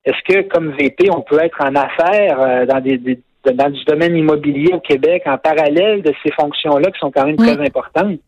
est-ce 0.05 0.35
que 0.35 0.49
comme 0.49 0.73
VP, 0.73 1.09
on 1.11 1.23
peut 1.23 1.39
être 1.43 1.59
en 1.61 1.75
affaires 1.75 2.67
dans 2.67 2.81
des, 2.81 2.99
dans 3.45 3.71
du 3.71 3.85
domaine 3.85 4.17
immobilier 4.17 4.73
au 4.75 4.81
Québec 4.81 5.23
en 5.27 5.39
parallèle 5.39 6.03
de 6.03 6.13
ces 6.23 6.33
fonctions-là 6.33 6.91
qui 6.91 6.99
sont 6.99 7.11
quand 7.11 7.27
même 7.27 7.37
très 7.37 7.59
importantes? 7.59 8.19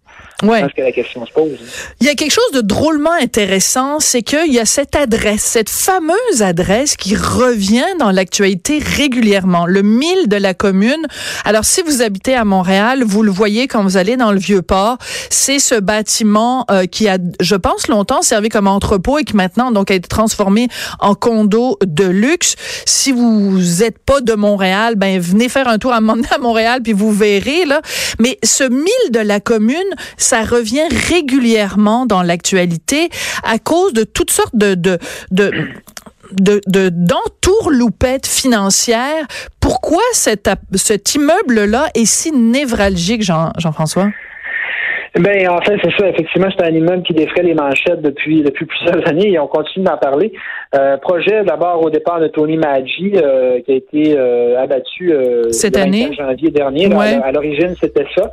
Ouais. 0.42 0.58
Je 0.58 0.64
pense 0.64 0.72
que 0.72 0.82
la 0.82 0.92
question 0.92 1.24
se 1.24 1.32
pose. 1.32 1.58
Il 2.00 2.06
y 2.06 2.10
a 2.10 2.14
quelque 2.14 2.32
chose 2.32 2.50
de 2.52 2.62
drôlement 2.62 3.12
intéressant, 3.12 4.00
c'est 4.00 4.22
qu'il 4.22 4.52
y 4.52 4.58
a 4.58 4.66
cette 4.66 4.96
adresse, 4.96 5.42
cette 5.42 5.70
fameuse 5.70 6.42
adresse 6.42 6.96
qui 6.96 7.14
revient 7.14 7.86
dans 8.00 8.10
l'actualité 8.10 8.80
régulièrement, 8.80 9.66
le 9.66 9.82
1000 9.82 10.26
de 10.26 10.36
la 10.36 10.52
commune. 10.52 11.06
Alors, 11.44 11.64
si 11.64 11.80
vous 11.82 12.02
habitez 12.02 12.34
à 12.34 12.44
Montréal, 12.44 13.04
vous 13.04 13.22
le 13.22 13.30
voyez 13.30 13.68
quand 13.68 13.84
vous 13.84 13.96
allez 13.96 14.16
dans 14.16 14.32
le 14.32 14.38
Vieux-Port, 14.38 14.98
c'est 15.30 15.60
ce 15.60 15.76
bâtiment 15.76 16.66
euh, 16.70 16.86
qui 16.86 17.08
a, 17.08 17.18
je 17.40 17.54
pense, 17.54 17.86
longtemps 17.86 18.22
servi 18.22 18.48
comme 18.48 18.66
entrepôt 18.66 19.18
et 19.18 19.24
qui 19.24 19.36
maintenant 19.36 19.70
donc 19.70 19.92
a 19.92 19.94
été 19.94 20.08
transformé 20.08 20.66
en 20.98 21.14
condo 21.14 21.78
de 21.84 22.04
luxe. 22.04 22.56
Si 22.84 23.12
vous 23.12 23.60
n'êtes 23.80 23.98
pas 23.98 24.20
de 24.20 24.34
Montréal, 24.34 24.96
ben 24.96 25.20
venez 25.20 25.48
faire 25.48 25.68
un 25.68 25.78
tour 25.78 25.92
à 25.92 26.00
Montréal 26.00 26.80
puis 26.82 26.92
vous 26.92 27.12
verrez 27.12 27.64
là. 27.64 27.80
Mais 28.18 28.38
ce 28.42 28.64
1000 28.64 28.86
de 29.10 29.20
la 29.20 29.38
commune, 29.38 29.78
ça 30.16 30.42
revient 30.42 30.88
régulièrement 31.08 32.06
dans 32.06 32.22
l'actualité 32.22 33.10
à 33.42 33.58
cause 33.58 33.92
de 33.92 34.04
toutes 34.04 34.30
sortes 34.30 34.54
de, 34.56 34.74
de, 34.74 34.98
de 35.30 35.62
de 36.32 36.60
financières. 38.26 39.26
Pourquoi 39.60 40.02
cet, 40.12 40.48
cet 40.74 41.14
immeuble-là 41.14 41.88
est 41.94 42.06
si 42.06 42.32
névralgique, 42.32 43.22
Jean, 43.22 43.52
Jean-François? 43.58 44.08
Ben 45.14 45.46
en 45.50 45.60
fait, 45.60 45.76
c'est 45.84 45.92
ça. 45.98 46.08
Effectivement, 46.08 46.48
c'est 46.56 46.64
un 46.64 46.70
immeuble 46.70 47.02
qui 47.02 47.12
défrait 47.12 47.42
les 47.42 47.52
manchettes 47.54 48.00
depuis 48.00 48.42
depuis 48.42 48.64
plusieurs 48.64 49.06
années 49.08 49.32
et 49.32 49.38
on 49.38 49.46
continue 49.46 49.84
d'en 49.84 49.98
parler. 49.98 50.32
Euh, 50.74 50.96
projet 50.96 51.44
d'abord 51.44 51.84
au 51.84 51.90
départ 51.90 52.18
de 52.18 52.28
Tony 52.28 52.56
Maggi 52.56 53.12
euh, 53.16 53.60
qui 53.60 53.72
a 53.72 53.74
été 53.74 54.14
euh, 54.16 54.58
abattu 54.58 55.12
cette 55.50 55.76
année, 55.76 56.14
janvier 56.14 56.50
dernier. 56.50 56.92
à 56.94 57.30
l'origine, 57.30 57.74
c'était 57.78 58.06
ça. 58.16 58.30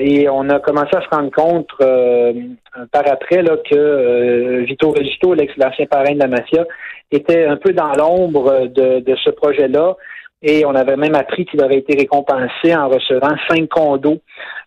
et 0.00 0.28
on 0.28 0.48
a 0.50 0.58
commencé 0.58 0.90
à 0.96 1.02
se 1.02 1.08
rendre 1.08 1.30
compte 1.30 1.68
par 1.78 3.04
après 3.06 3.42
là 3.42 3.56
que 3.70 4.64
Vito 4.64 4.90
Regito, 4.90 5.34
l'ex-ancien 5.34 5.86
parrain 5.86 6.14
de 6.14 6.18
la 6.18 6.26
mafia, 6.26 6.64
était 7.12 7.44
un 7.44 7.56
peu 7.56 7.72
dans 7.72 7.92
l'ombre 7.92 8.66
de, 8.66 9.00
de 9.00 9.16
ce 9.22 9.30
projet-là. 9.30 9.96
Et 10.42 10.64
on 10.66 10.74
avait 10.74 10.96
même 10.96 11.14
appris 11.14 11.44
qu'il 11.44 11.62
avait 11.62 11.78
été 11.78 11.96
récompensé 11.96 12.74
en 12.74 12.88
recevant 12.88 13.34
cinq 13.48 13.68
condos 13.68 14.18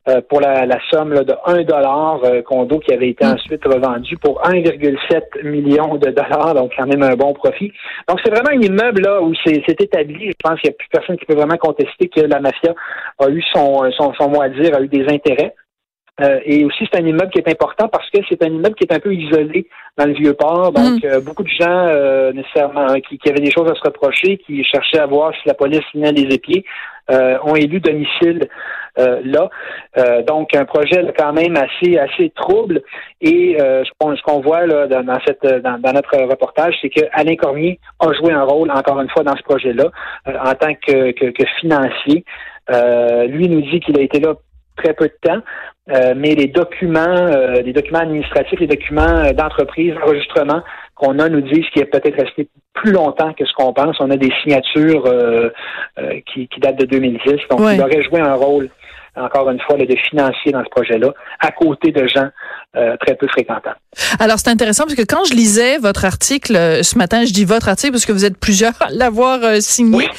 euh, 0.08 0.22
pour 0.29 0.39
la, 0.39 0.67
somme 0.91 1.13
de 1.24 1.34
1 1.46 1.63
dollar, 1.63 2.24
euh, 2.24 2.41
condo 2.44 2.79
qui 2.79 2.94
avait 2.94 3.10
été 3.10 3.25
mm. 3.25 3.29
ensuite 3.34 3.65
revendu 3.65 4.15
pour 4.17 4.41
1,7 4.44 5.44
million 5.44 5.96
de 5.96 6.12
dollars, 6.12 6.53
donc 6.53 6.72
quand 6.77 6.86
même 6.86 7.03
un 7.03 7.15
bon 7.15 7.34
profit. 7.34 7.72
Donc 8.08 8.20
c'est 8.24 8.29
vraiment 8.29 8.51
un 8.51 8.62
immeuble 8.62 9.01
là 9.01 9.22
où 9.22 9.34
c'est 9.44 9.82
établi. 9.82 10.27
Je 10.27 10.34
pense 10.44 10.60
qu'il 10.62 10.70
n'y 10.70 10.75
a 10.75 10.77
plus 10.77 10.88
personne 10.91 11.17
qui 11.17 11.25
peut 11.25 11.36
vraiment 11.36 11.58
contester 11.58 12.08
que 12.08 12.22
la 12.22 12.39
mafia 12.39 12.74
a 13.20 13.29
eu 13.29 13.41
son, 13.53 13.89
son, 13.98 14.13
son 14.13 14.29
mot 14.29 14.41
à 14.41 14.50
dire, 14.50 14.75
a 14.75 14.82
eu 14.82 14.88
des 14.88 15.05
intérêts. 15.12 15.53
Euh, 16.22 16.39
et 16.45 16.63
aussi, 16.63 16.88
c'est 16.89 17.00
un 17.00 17.05
immeuble 17.05 17.29
qui 17.29 17.39
est 17.39 17.50
important 17.50 17.89
parce 17.89 18.10
que 18.10 18.19
c'est 18.29 18.41
un 18.41 18.48
immeuble 18.48 18.75
qui 18.75 18.86
est 18.86 18.93
un 18.93 19.00
peu 19.00 19.13
isolé 19.13 19.67
dans 19.98 20.05
le 20.05 20.13
vieux 20.13 20.34
port. 20.34 20.72
Donc, 20.72 21.03
mm. 21.03 21.05
euh, 21.05 21.19
beaucoup 21.19 21.43
de 21.43 21.50
gens, 21.50 21.88
euh, 21.88 22.31
nécessairement, 22.31 22.88
hein, 22.88 23.01
qui, 23.01 23.19
avaient 23.29 23.41
des 23.41 23.51
choses 23.51 23.69
à 23.69 23.75
se 23.75 23.81
reprocher, 23.84 24.38
qui 24.38 24.63
cherchaient 24.63 25.00
à 25.00 25.07
voir 25.07 25.34
si 25.34 25.41
la 25.48 25.53
police 25.53 25.84
venait 25.93 26.12
les 26.12 26.34
épiers, 26.34 26.63
ont 27.43 27.55
élu 27.55 27.79
domicile 27.79 28.48
là. 28.98 29.50
donc, 30.25 30.55
un 30.55 30.65
projet 30.65 31.05
quand 31.15 31.34
même 31.34 31.55
assez 31.55 32.00
assez 32.00 32.31
trouble. 32.31 32.81
Et 33.22 33.57
ce 33.60 34.22
qu'on 34.24 34.39
voit 34.39 34.65
là 34.65 34.88
dans, 34.88 35.19
cette 35.24 35.45
dans, 35.45 35.93
notre 35.93 36.17
reportage, 36.24 36.74
c'est 36.81 36.89
que 36.89 37.01
Alain 37.12 37.36
Cormier 37.36 37.79
a 38.00 38.12
joué 38.13 38.34
un 38.34 38.41
rôle 38.41 38.72
encore 38.72 39.00
une 39.01 39.10
fois 39.10 39.22
dans 39.24 39.36
ce 39.36 39.43
projet-là 39.43 39.91
en 40.25 40.53
tant 40.55 40.74
que, 40.74 41.12
que, 41.12 41.25
que 41.25 41.45
financier. 41.60 42.25
lui 43.27 43.50
nous 43.50 43.62
dit 43.62 43.81
qu'il 43.81 44.00
a 44.00 44.01
été 44.01 44.19
là 44.19 44.34
très 44.75 44.94
peu 44.94 45.05
de 45.05 45.17
temps, 45.22 45.41
euh, 45.89 46.13
mais 46.15 46.36
les 46.36 46.48
documents, 46.48 47.00
euh, 47.00 47.62
les 47.62 47.74
documents 47.74 48.00
administratifs, 48.00 48.60
les 48.60 48.67
documents 48.67 49.01
euh, 49.01 49.34
d'entreprise, 49.34 49.94
d'enregistrement 49.94 50.62
qu'on 50.96 51.20
a 51.20 51.29
nous 51.29 51.41
disent 51.41 51.67
qu'il 51.72 51.82
est 51.82 51.91
peut-être 51.91 52.20
resté 52.20 52.48
plus 52.74 52.91
longtemps 52.91 53.34
que 53.34 53.46
ce 53.46 53.53
qu'on 53.53 53.74
pense. 53.74 53.98
On 54.00 54.10
a 54.12 54.17
des 54.17 54.32
signatures 54.41 55.03
qui, 56.25 56.48
qui, 56.48 56.60
datent 56.60 56.79
de 56.79 56.86
2010, 56.86 57.34
donc 57.50 57.62
il 57.74 57.82
aurait 57.82 58.03
joué 58.03 58.20
un 58.20 58.34
rôle 58.34 58.70
encore 59.17 59.50
une 59.50 59.60
fois, 59.62 59.77
de 59.77 59.96
financier 60.10 60.51
dans 60.51 60.63
ce 60.63 60.70
projet-là, 60.70 61.13
à 61.39 61.51
côté 61.51 61.91
de 61.91 62.05
gens 62.08 62.27
euh, 62.77 62.98
très 62.98 63.15
peu 63.15 63.25
fréquentants. 63.27 63.72
Alors, 64.20 64.38
c'est 64.38 64.50
intéressant 64.50 64.84
parce 64.84 64.96
que 64.96 65.03
quand 65.03 65.24
je 65.24 65.34
lisais 65.34 65.77
votre 65.77 66.03
article 66.03 66.58
euh, 66.58 66.84
ce 66.84 66.98
matin, 66.98 67.24
je 67.24 67.32
dis 67.32 67.46
votre 67.46 67.70
article 67.70 67.94
parce 67.94 68.05
que 68.05 68.12
vous 68.12 68.25
êtes 68.25 68.38
plusieurs 68.38 68.74
à 68.82 68.89
l'avoir 68.89 69.39
euh, 69.44 69.62
signé. 69.62 70.10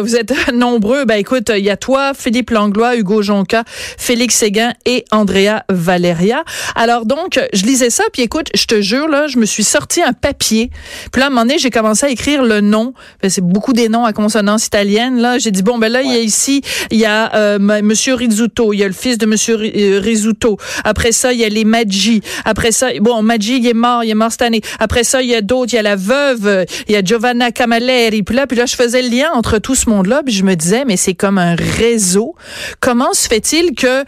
vous 0.00 0.14
êtes 0.14 0.32
nombreux. 0.52 1.04
Ben 1.04 1.16
écoute, 1.16 1.50
il 1.52 1.64
y 1.64 1.70
a 1.70 1.76
toi, 1.76 2.12
Philippe 2.14 2.50
Langlois, 2.50 2.96
Hugo 2.96 3.22
Jonca, 3.22 3.64
Félix 3.66 4.36
Séguin 4.36 4.72
et 4.86 5.04
Andrea 5.10 5.64
Valeria. 5.68 6.44
Alors 6.76 7.06
donc, 7.06 7.40
je 7.52 7.64
lisais 7.64 7.90
ça, 7.90 8.04
puis 8.12 8.22
écoute, 8.22 8.50
je 8.54 8.66
te 8.66 8.80
jure, 8.80 9.08
là, 9.08 9.26
je 9.26 9.38
me 9.38 9.46
suis 9.46 9.64
sorti 9.64 10.00
un 10.00 10.12
papier. 10.12 10.70
Puis 11.12 11.20
là, 11.20 11.26
à 11.26 11.26
un 11.26 11.30
moment 11.30 11.42
donné, 11.42 11.58
j'ai 11.58 11.70
commencé 11.70 12.06
à 12.06 12.10
écrire 12.10 12.44
le 12.44 12.60
nom. 12.60 12.94
Ben, 13.20 13.30
c'est 13.30 13.44
beaucoup 13.44 13.72
des 13.72 13.88
noms 13.88 14.04
à 14.04 14.12
consonance 14.12 14.66
italienne. 14.66 15.20
Là, 15.20 15.38
j'ai 15.38 15.50
dit, 15.50 15.62
bon, 15.62 15.78
ben 15.78 15.90
là, 15.90 16.02
il 16.02 16.12
y 16.12 16.16
a 16.16 16.20
ici, 16.20 16.62
il 16.92 16.98
y 16.98 17.06
a 17.06 17.58
Monsieur 17.58 18.14
Rizzuto, 18.14 18.72
il 18.72 18.78
y 18.78 18.84
a 18.84 18.86
le 18.86 18.92
fils 18.92 19.18
de 19.18 19.26
Monsieur 19.26 19.56
Rizzuto. 19.56 20.56
Après 20.84 21.10
ça, 21.10 21.32
il 21.32 21.40
y 21.40 21.44
a 21.44 21.48
les 21.48 21.64
Maggi. 21.80 22.20
Après 22.44 22.72
ça, 22.72 22.88
bon, 23.00 23.22
Maggi, 23.22 23.56
il 23.58 23.66
est 23.66 23.74
mort, 23.74 24.04
il 24.04 24.10
est 24.10 24.14
mort 24.14 24.30
cette 24.30 24.42
année. 24.42 24.60
Après 24.78 25.02
ça, 25.02 25.22
il 25.22 25.28
y 25.28 25.34
a 25.34 25.40
d'autres, 25.40 25.72
il 25.72 25.76
y 25.76 25.78
a 25.78 25.82
la 25.82 25.96
veuve, 25.96 26.66
il 26.88 26.92
y 26.92 26.96
a 26.96 27.02
Giovanna 27.02 27.50
Camilleri. 27.52 28.22
Puis 28.22 28.36
là, 28.36 28.46
puis 28.46 28.56
là, 28.56 28.66
je 28.66 28.76
faisais 28.76 29.02
le 29.02 29.08
lien 29.08 29.30
entre 29.32 29.58
tout 29.58 29.74
ce 29.74 29.88
monde-là, 29.88 30.22
puis 30.24 30.34
je 30.34 30.44
me 30.44 30.54
disais, 30.56 30.84
mais 30.84 30.96
c'est 30.96 31.14
comme 31.14 31.38
un 31.38 31.54
réseau. 31.54 32.34
Comment 32.80 33.12
se 33.14 33.28
fait-il 33.28 33.74
que 33.74 34.04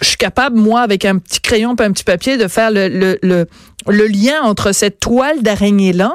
je 0.00 0.06
suis 0.06 0.16
capable, 0.16 0.58
moi, 0.58 0.80
avec 0.80 1.04
un 1.04 1.18
petit 1.18 1.40
crayon 1.40 1.76
et 1.76 1.82
un 1.82 1.92
petit 1.92 2.04
papier, 2.04 2.36
de 2.36 2.48
faire 2.48 2.70
le, 2.70 2.88
le, 2.88 3.18
le, 3.22 3.46
le 3.86 4.06
lien 4.06 4.42
entre 4.42 4.72
cette 4.72 4.98
toile 4.98 5.42
d'araignée-là 5.42 6.12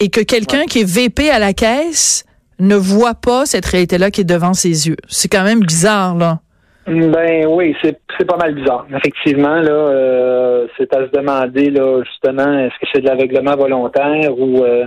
et 0.00 0.10
que 0.10 0.20
quelqu'un 0.20 0.66
qui 0.66 0.80
est 0.80 0.88
VP 0.88 1.30
à 1.30 1.38
la 1.38 1.54
caisse 1.54 2.24
ne 2.58 2.76
voit 2.76 3.14
pas 3.14 3.46
cette 3.46 3.66
réalité-là 3.66 4.10
qui 4.10 4.20
est 4.20 4.24
devant 4.24 4.54
ses 4.54 4.88
yeux? 4.88 4.96
C'est 5.08 5.28
quand 5.28 5.44
même 5.44 5.60
bizarre, 5.60 6.14
là. 6.16 6.40
Ben 6.86 7.46
oui, 7.48 7.74
c'est 7.82 8.24
pas 8.26 8.36
mal 8.36 8.54
bizarre. 8.54 8.86
Effectivement, 8.96 9.56
là, 9.56 9.72
euh, 9.72 10.66
c'est 10.76 10.94
à 10.94 11.06
se 11.06 11.10
demander 11.10 11.70
là 11.70 12.02
justement, 12.04 12.58
est-ce 12.60 12.78
que 12.78 12.86
c'est 12.92 13.00
de 13.00 13.06
l'aveuglement 13.06 13.56
volontaire 13.56 14.38
ou 14.38 14.62
euh, 14.62 14.86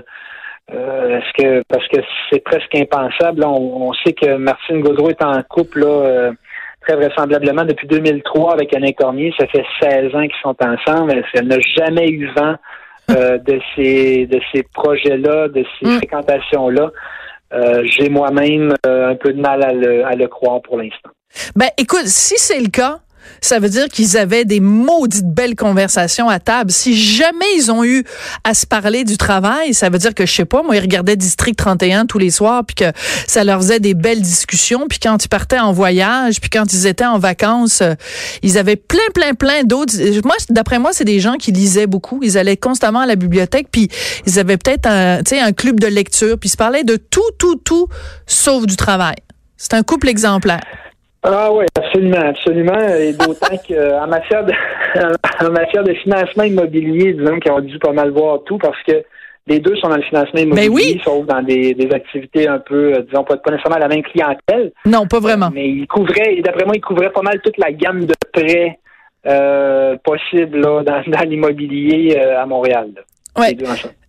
euh, 0.73 1.19
est-ce 1.19 1.43
que 1.43 1.63
parce 1.67 1.85
que 1.89 1.97
c'est 2.29 2.41
presque 2.41 2.73
impensable. 2.73 3.43
on, 3.45 3.91
sait 4.05 4.13
que 4.13 4.37
Martine 4.37 4.79
Gaudreau 4.79 5.09
est 5.09 5.21
en 5.21 5.41
couple 5.43 5.79
là, 5.79 6.31
très 6.87 6.95
vraisemblablement 6.95 7.65
depuis 7.65 7.87
2003 7.87 8.53
avec 8.53 8.73
Alain 8.73 8.93
Cormier. 8.93 9.33
Ça 9.37 9.47
fait 9.47 9.65
16 9.81 10.15
ans 10.15 10.21
qu'ils 10.21 10.41
sont 10.41 10.55
ensemble. 10.61 11.21
Elle 11.33 11.47
n'a 11.47 11.59
jamais 11.75 12.07
eu 12.07 12.27
vent 12.27 12.55
de 13.09 13.59
ces 13.75 14.25
de 14.25 14.39
ces 14.53 14.63
projets-là, 14.73 15.49
de 15.49 15.65
ces 15.79 15.89
mm. 15.89 15.97
fréquentations-là? 15.97 16.91
J'ai 17.51 18.09
moi-même 18.09 18.73
un 18.83 19.15
peu 19.15 19.33
de 19.33 19.41
mal 19.41 19.63
à 19.63 19.73
le, 19.73 20.05
à 20.05 20.15
le 20.15 20.27
croire 20.27 20.61
pour 20.61 20.77
l'instant. 20.77 21.09
Ben, 21.55 21.69
écoute, 21.77 22.07
si 22.07 22.35
c'est 22.37 22.59
le 22.59 22.69
cas, 22.69 22.99
ça 23.41 23.59
veut 23.59 23.69
dire 23.69 23.87
qu'ils 23.87 24.17
avaient 24.17 24.45
des 24.45 24.59
maudites 24.59 25.27
belles 25.27 25.55
conversations 25.55 26.29
à 26.29 26.39
table. 26.39 26.71
Si 26.71 26.97
jamais 26.97 27.45
ils 27.55 27.71
ont 27.71 27.83
eu 27.83 28.03
à 28.43 28.53
se 28.53 28.65
parler 28.65 29.03
du 29.03 29.17
travail, 29.17 29.73
ça 29.73 29.89
veut 29.89 29.97
dire 29.97 30.13
que, 30.13 30.25
je 30.25 30.33
sais 30.33 30.45
pas, 30.45 30.63
moi, 30.63 30.75
ils 30.75 30.81
regardaient 30.81 31.15
District 31.15 31.55
31 31.55 32.05
tous 32.05 32.19
les 32.19 32.31
soirs, 32.31 32.63
puis 32.65 32.75
que 32.75 32.91
ça 33.27 33.43
leur 33.43 33.59
faisait 33.59 33.79
des 33.79 33.93
belles 33.93 34.21
discussions, 34.21 34.87
puis 34.87 34.99
quand 34.99 35.23
ils 35.23 35.29
partaient 35.29 35.59
en 35.59 35.71
voyage, 35.71 36.39
puis 36.41 36.49
quand 36.49 36.71
ils 36.73 36.85
étaient 36.85 37.05
en 37.05 37.19
vacances, 37.19 37.81
euh, 37.81 37.93
ils 38.43 38.57
avaient 38.57 38.75
plein, 38.75 38.99
plein, 39.13 39.33
plein 39.33 39.63
d'autres. 39.63 39.93
Moi, 40.23 40.35
d'après 40.49 40.79
moi, 40.79 40.91
c'est 40.93 41.05
des 41.05 41.19
gens 41.19 41.35
qui 41.35 41.51
lisaient 41.51 41.87
beaucoup. 41.87 42.19
Ils 42.23 42.37
allaient 42.37 42.57
constamment 42.57 42.99
à 42.99 43.05
la 43.05 43.15
bibliothèque, 43.15 43.67
puis 43.71 43.89
ils 44.25 44.39
avaient 44.39 44.57
peut-être 44.57 44.87
un, 44.87 45.19
un 45.19 45.51
club 45.51 45.79
de 45.79 45.87
lecture, 45.87 46.37
puis 46.37 46.47
ils 46.47 46.51
se 46.51 46.57
parlaient 46.57 46.83
de 46.83 46.95
tout, 46.95 47.21
tout, 47.37 47.55
tout, 47.55 47.87
sauf 48.25 48.65
du 48.65 48.75
travail. 48.75 49.15
C'est 49.57 49.73
un 49.73 49.83
couple 49.83 50.07
exemplaire. 50.07 50.63
Ah 51.23 51.51
oui, 51.51 51.65
absolument, 51.75 52.27
absolument. 52.27 52.79
Et 52.97 53.13
d'autant 53.13 53.57
qu'en 53.67 54.07
matière 54.07 54.45
de 54.45 54.53
en 55.45 55.51
matière 55.51 55.83
de 55.83 55.93
financement 55.93 56.43
immobilier, 56.43 57.13
disons 57.13 57.39
qu'ils 57.39 57.51
ont 57.51 57.59
dû 57.59 57.77
pas 57.79 57.91
mal 57.91 58.11
voir 58.11 58.43
tout 58.45 58.57
parce 58.57 58.81
que 58.83 59.03
les 59.47 59.59
deux 59.59 59.75
sont 59.77 59.89
dans 59.89 59.97
le 59.97 60.03
financement 60.03 60.33
ben 60.33 60.63
immobilier, 60.63 61.01
sauf 61.03 61.25
dans 61.25 61.41
des, 61.41 61.75
activités 61.91 62.47
un 62.47 62.59
peu, 62.59 62.93
euh, 62.93 63.01
disons, 63.01 63.23
pas, 63.23 63.37
pas, 63.37 63.51
nécessairement 63.51 63.79
la 63.79 63.87
même 63.87 64.03
clientèle. 64.03 64.71
Non, 64.85 65.07
pas 65.07 65.19
vraiment. 65.19 65.49
Mais 65.51 65.67
ils 65.67 65.87
couvraient, 65.87 66.39
d'après 66.43 66.65
moi, 66.65 66.75
ils 66.75 66.81
couvraient 66.81 67.11
pas 67.11 67.23
mal 67.23 67.41
toute 67.41 67.57
la 67.57 67.71
gamme 67.71 68.05
de 68.05 68.13
prêts 68.31 68.77
euh, 69.25 69.97
possibles 70.03 70.61
dans, 70.61 70.83
dans 70.83 71.01
l'immobilier 71.27 72.15
euh, 72.17 72.41
à 72.41 72.45
Montréal. 72.45 72.91
Oui 73.37 73.57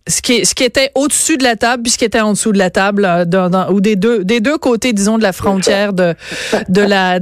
ce 0.07 0.21
qui, 0.21 0.63
était 0.63 0.91
au-dessus 0.95 1.37
de 1.37 1.43
la 1.43 1.55
table 1.55 1.83
puis 1.83 1.91
ce 1.91 1.97
qui 1.97 2.05
était 2.05 2.21
en 2.21 2.31
dessous 2.31 2.51
de 2.51 2.57
la 2.57 2.69
table 2.69 3.05
euh, 3.05 3.25
ou 3.69 3.81
des 3.81 3.95
deux 3.95 4.57
côtés 4.57 4.93
disons 4.93 5.17
de 5.17 5.23
la 5.23 5.33
frontière 5.33 5.93
de 5.93 6.15
la 6.83 7.19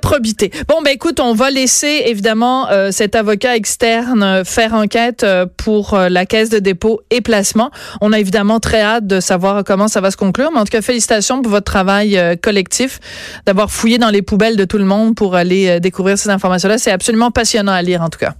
probité. 0.00 0.50
Bon, 0.68 0.82
ben 0.82 0.92
écoute, 0.92 1.18
on 1.20 1.34
va 1.34 1.50
laisser 1.50 2.04
évidemment 2.06 2.70
euh, 2.70 2.90
cet 2.92 3.16
avocat 3.16 3.56
externe 3.56 4.22
euh, 4.22 4.44
faire 4.44 4.72
enquête 4.74 5.26
pour 5.56 5.98
la 5.98 6.26
caisse 6.26 6.48
de 6.48 6.58
dépôt 6.58 7.00
et 7.10 7.20
placement. 7.20 7.70
On 8.00 8.12
a 8.12 8.20
évidemment 8.20 8.60
très 8.60 8.80
hâte 8.80 9.06
de 9.06 9.18
savoir 9.18 9.64
comment 9.64 9.88
ça 9.88 10.00
va 10.00 10.10
se 10.10 10.16
conclure. 10.16 10.50
Mais 10.52 10.60
en 10.60 10.64
tout 10.64 10.70
cas, 10.70 10.80
félicitations 10.80 11.42
pour 11.42 11.50
votre 11.50 11.70
travail 11.70 12.18
collectif, 12.40 13.00
d'avoir 13.46 13.70
fouillé 13.70 13.98
dans 13.98 14.10
les 14.10 14.22
poubelles 14.22 14.56
de 14.56 14.64
tout 14.64 14.78
le 14.78 14.84
monde 14.84 15.16
pour 15.16 15.34
aller 15.34 15.80
découvrir 15.80 16.18
ces 16.18 16.30
informations-là. 16.30 16.78
C'est 16.78 16.92
absolument 16.92 17.30
passionnant 17.30 17.72
à 17.72 17.82
lire, 17.82 18.02
en 18.02 18.08
tout 18.08 18.18
cas. 18.18 18.34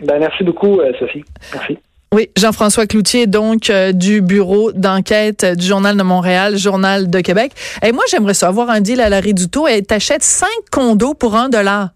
Ben, 0.00 0.18
merci 0.18 0.44
beaucoup, 0.44 0.80
Sophie. 0.98 1.24
Merci. 1.54 1.78
Oui, 2.12 2.28
Jean-François 2.36 2.88
Cloutier, 2.88 3.28
donc 3.28 3.70
euh, 3.70 3.92
du 3.92 4.20
bureau 4.20 4.72
d'enquête 4.72 5.44
du 5.44 5.64
Journal 5.64 5.96
de 5.96 6.02
Montréal, 6.02 6.58
Journal 6.58 7.08
de 7.08 7.20
Québec. 7.20 7.52
Et 7.84 7.92
moi, 7.92 8.02
j'aimerais 8.10 8.34
savoir 8.34 8.68
un 8.68 8.80
deal 8.80 9.00
à 9.00 9.08
la 9.08 9.20
Ridouto 9.20 9.68
et 9.68 9.80
t'achètes 9.82 10.24
cinq 10.24 10.48
condos 10.72 11.14
pour 11.14 11.36
un 11.36 11.48
dollar. 11.48 11.90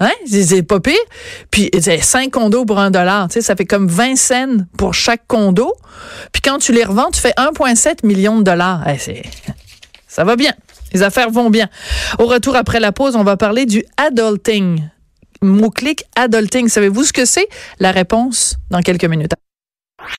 Hein? 0.00 0.10
C'est 0.26 0.64
pas 0.64 0.80
pire. 0.80 0.98
Puis, 1.52 1.70
cinq 2.00 2.32
condos 2.32 2.64
pour 2.64 2.80
un 2.80 2.90
dollar, 2.90 3.28
tu 3.28 3.34
sais, 3.34 3.42
ça 3.42 3.54
fait 3.54 3.64
comme 3.64 3.86
20 3.86 4.16
cents 4.16 4.56
pour 4.76 4.92
chaque 4.92 5.24
condo. 5.28 5.72
Puis 6.32 6.42
quand 6.42 6.58
tu 6.58 6.72
les 6.72 6.82
revends, 6.82 7.12
tu 7.12 7.20
fais 7.20 7.34
1,7 7.36 8.04
million 8.04 8.38
de 8.38 8.42
dollars. 8.42 8.82
c'est, 8.98 9.22
ça 10.08 10.24
va 10.24 10.34
bien. 10.34 10.52
Les 10.92 11.04
affaires 11.04 11.30
vont 11.30 11.48
bien. 11.48 11.68
Au 12.18 12.26
retour 12.26 12.56
après 12.56 12.80
la 12.80 12.90
pause, 12.90 13.14
on 13.14 13.22
va 13.22 13.36
parler 13.36 13.66
du 13.66 13.84
adulting 13.96 14.82
mot-clic 15.42 16.04
adulting. 16.16 16.68
Savez-vous 16.68 17.04
ce 17.04 17.12
que 17.12 17.24
c'est? 17.24 17.48
La 17.78 17.92
réponse 17.92 18.56
dans 18.70 18.80
quelques 18.80 19.04
minutes. 19.04 19.32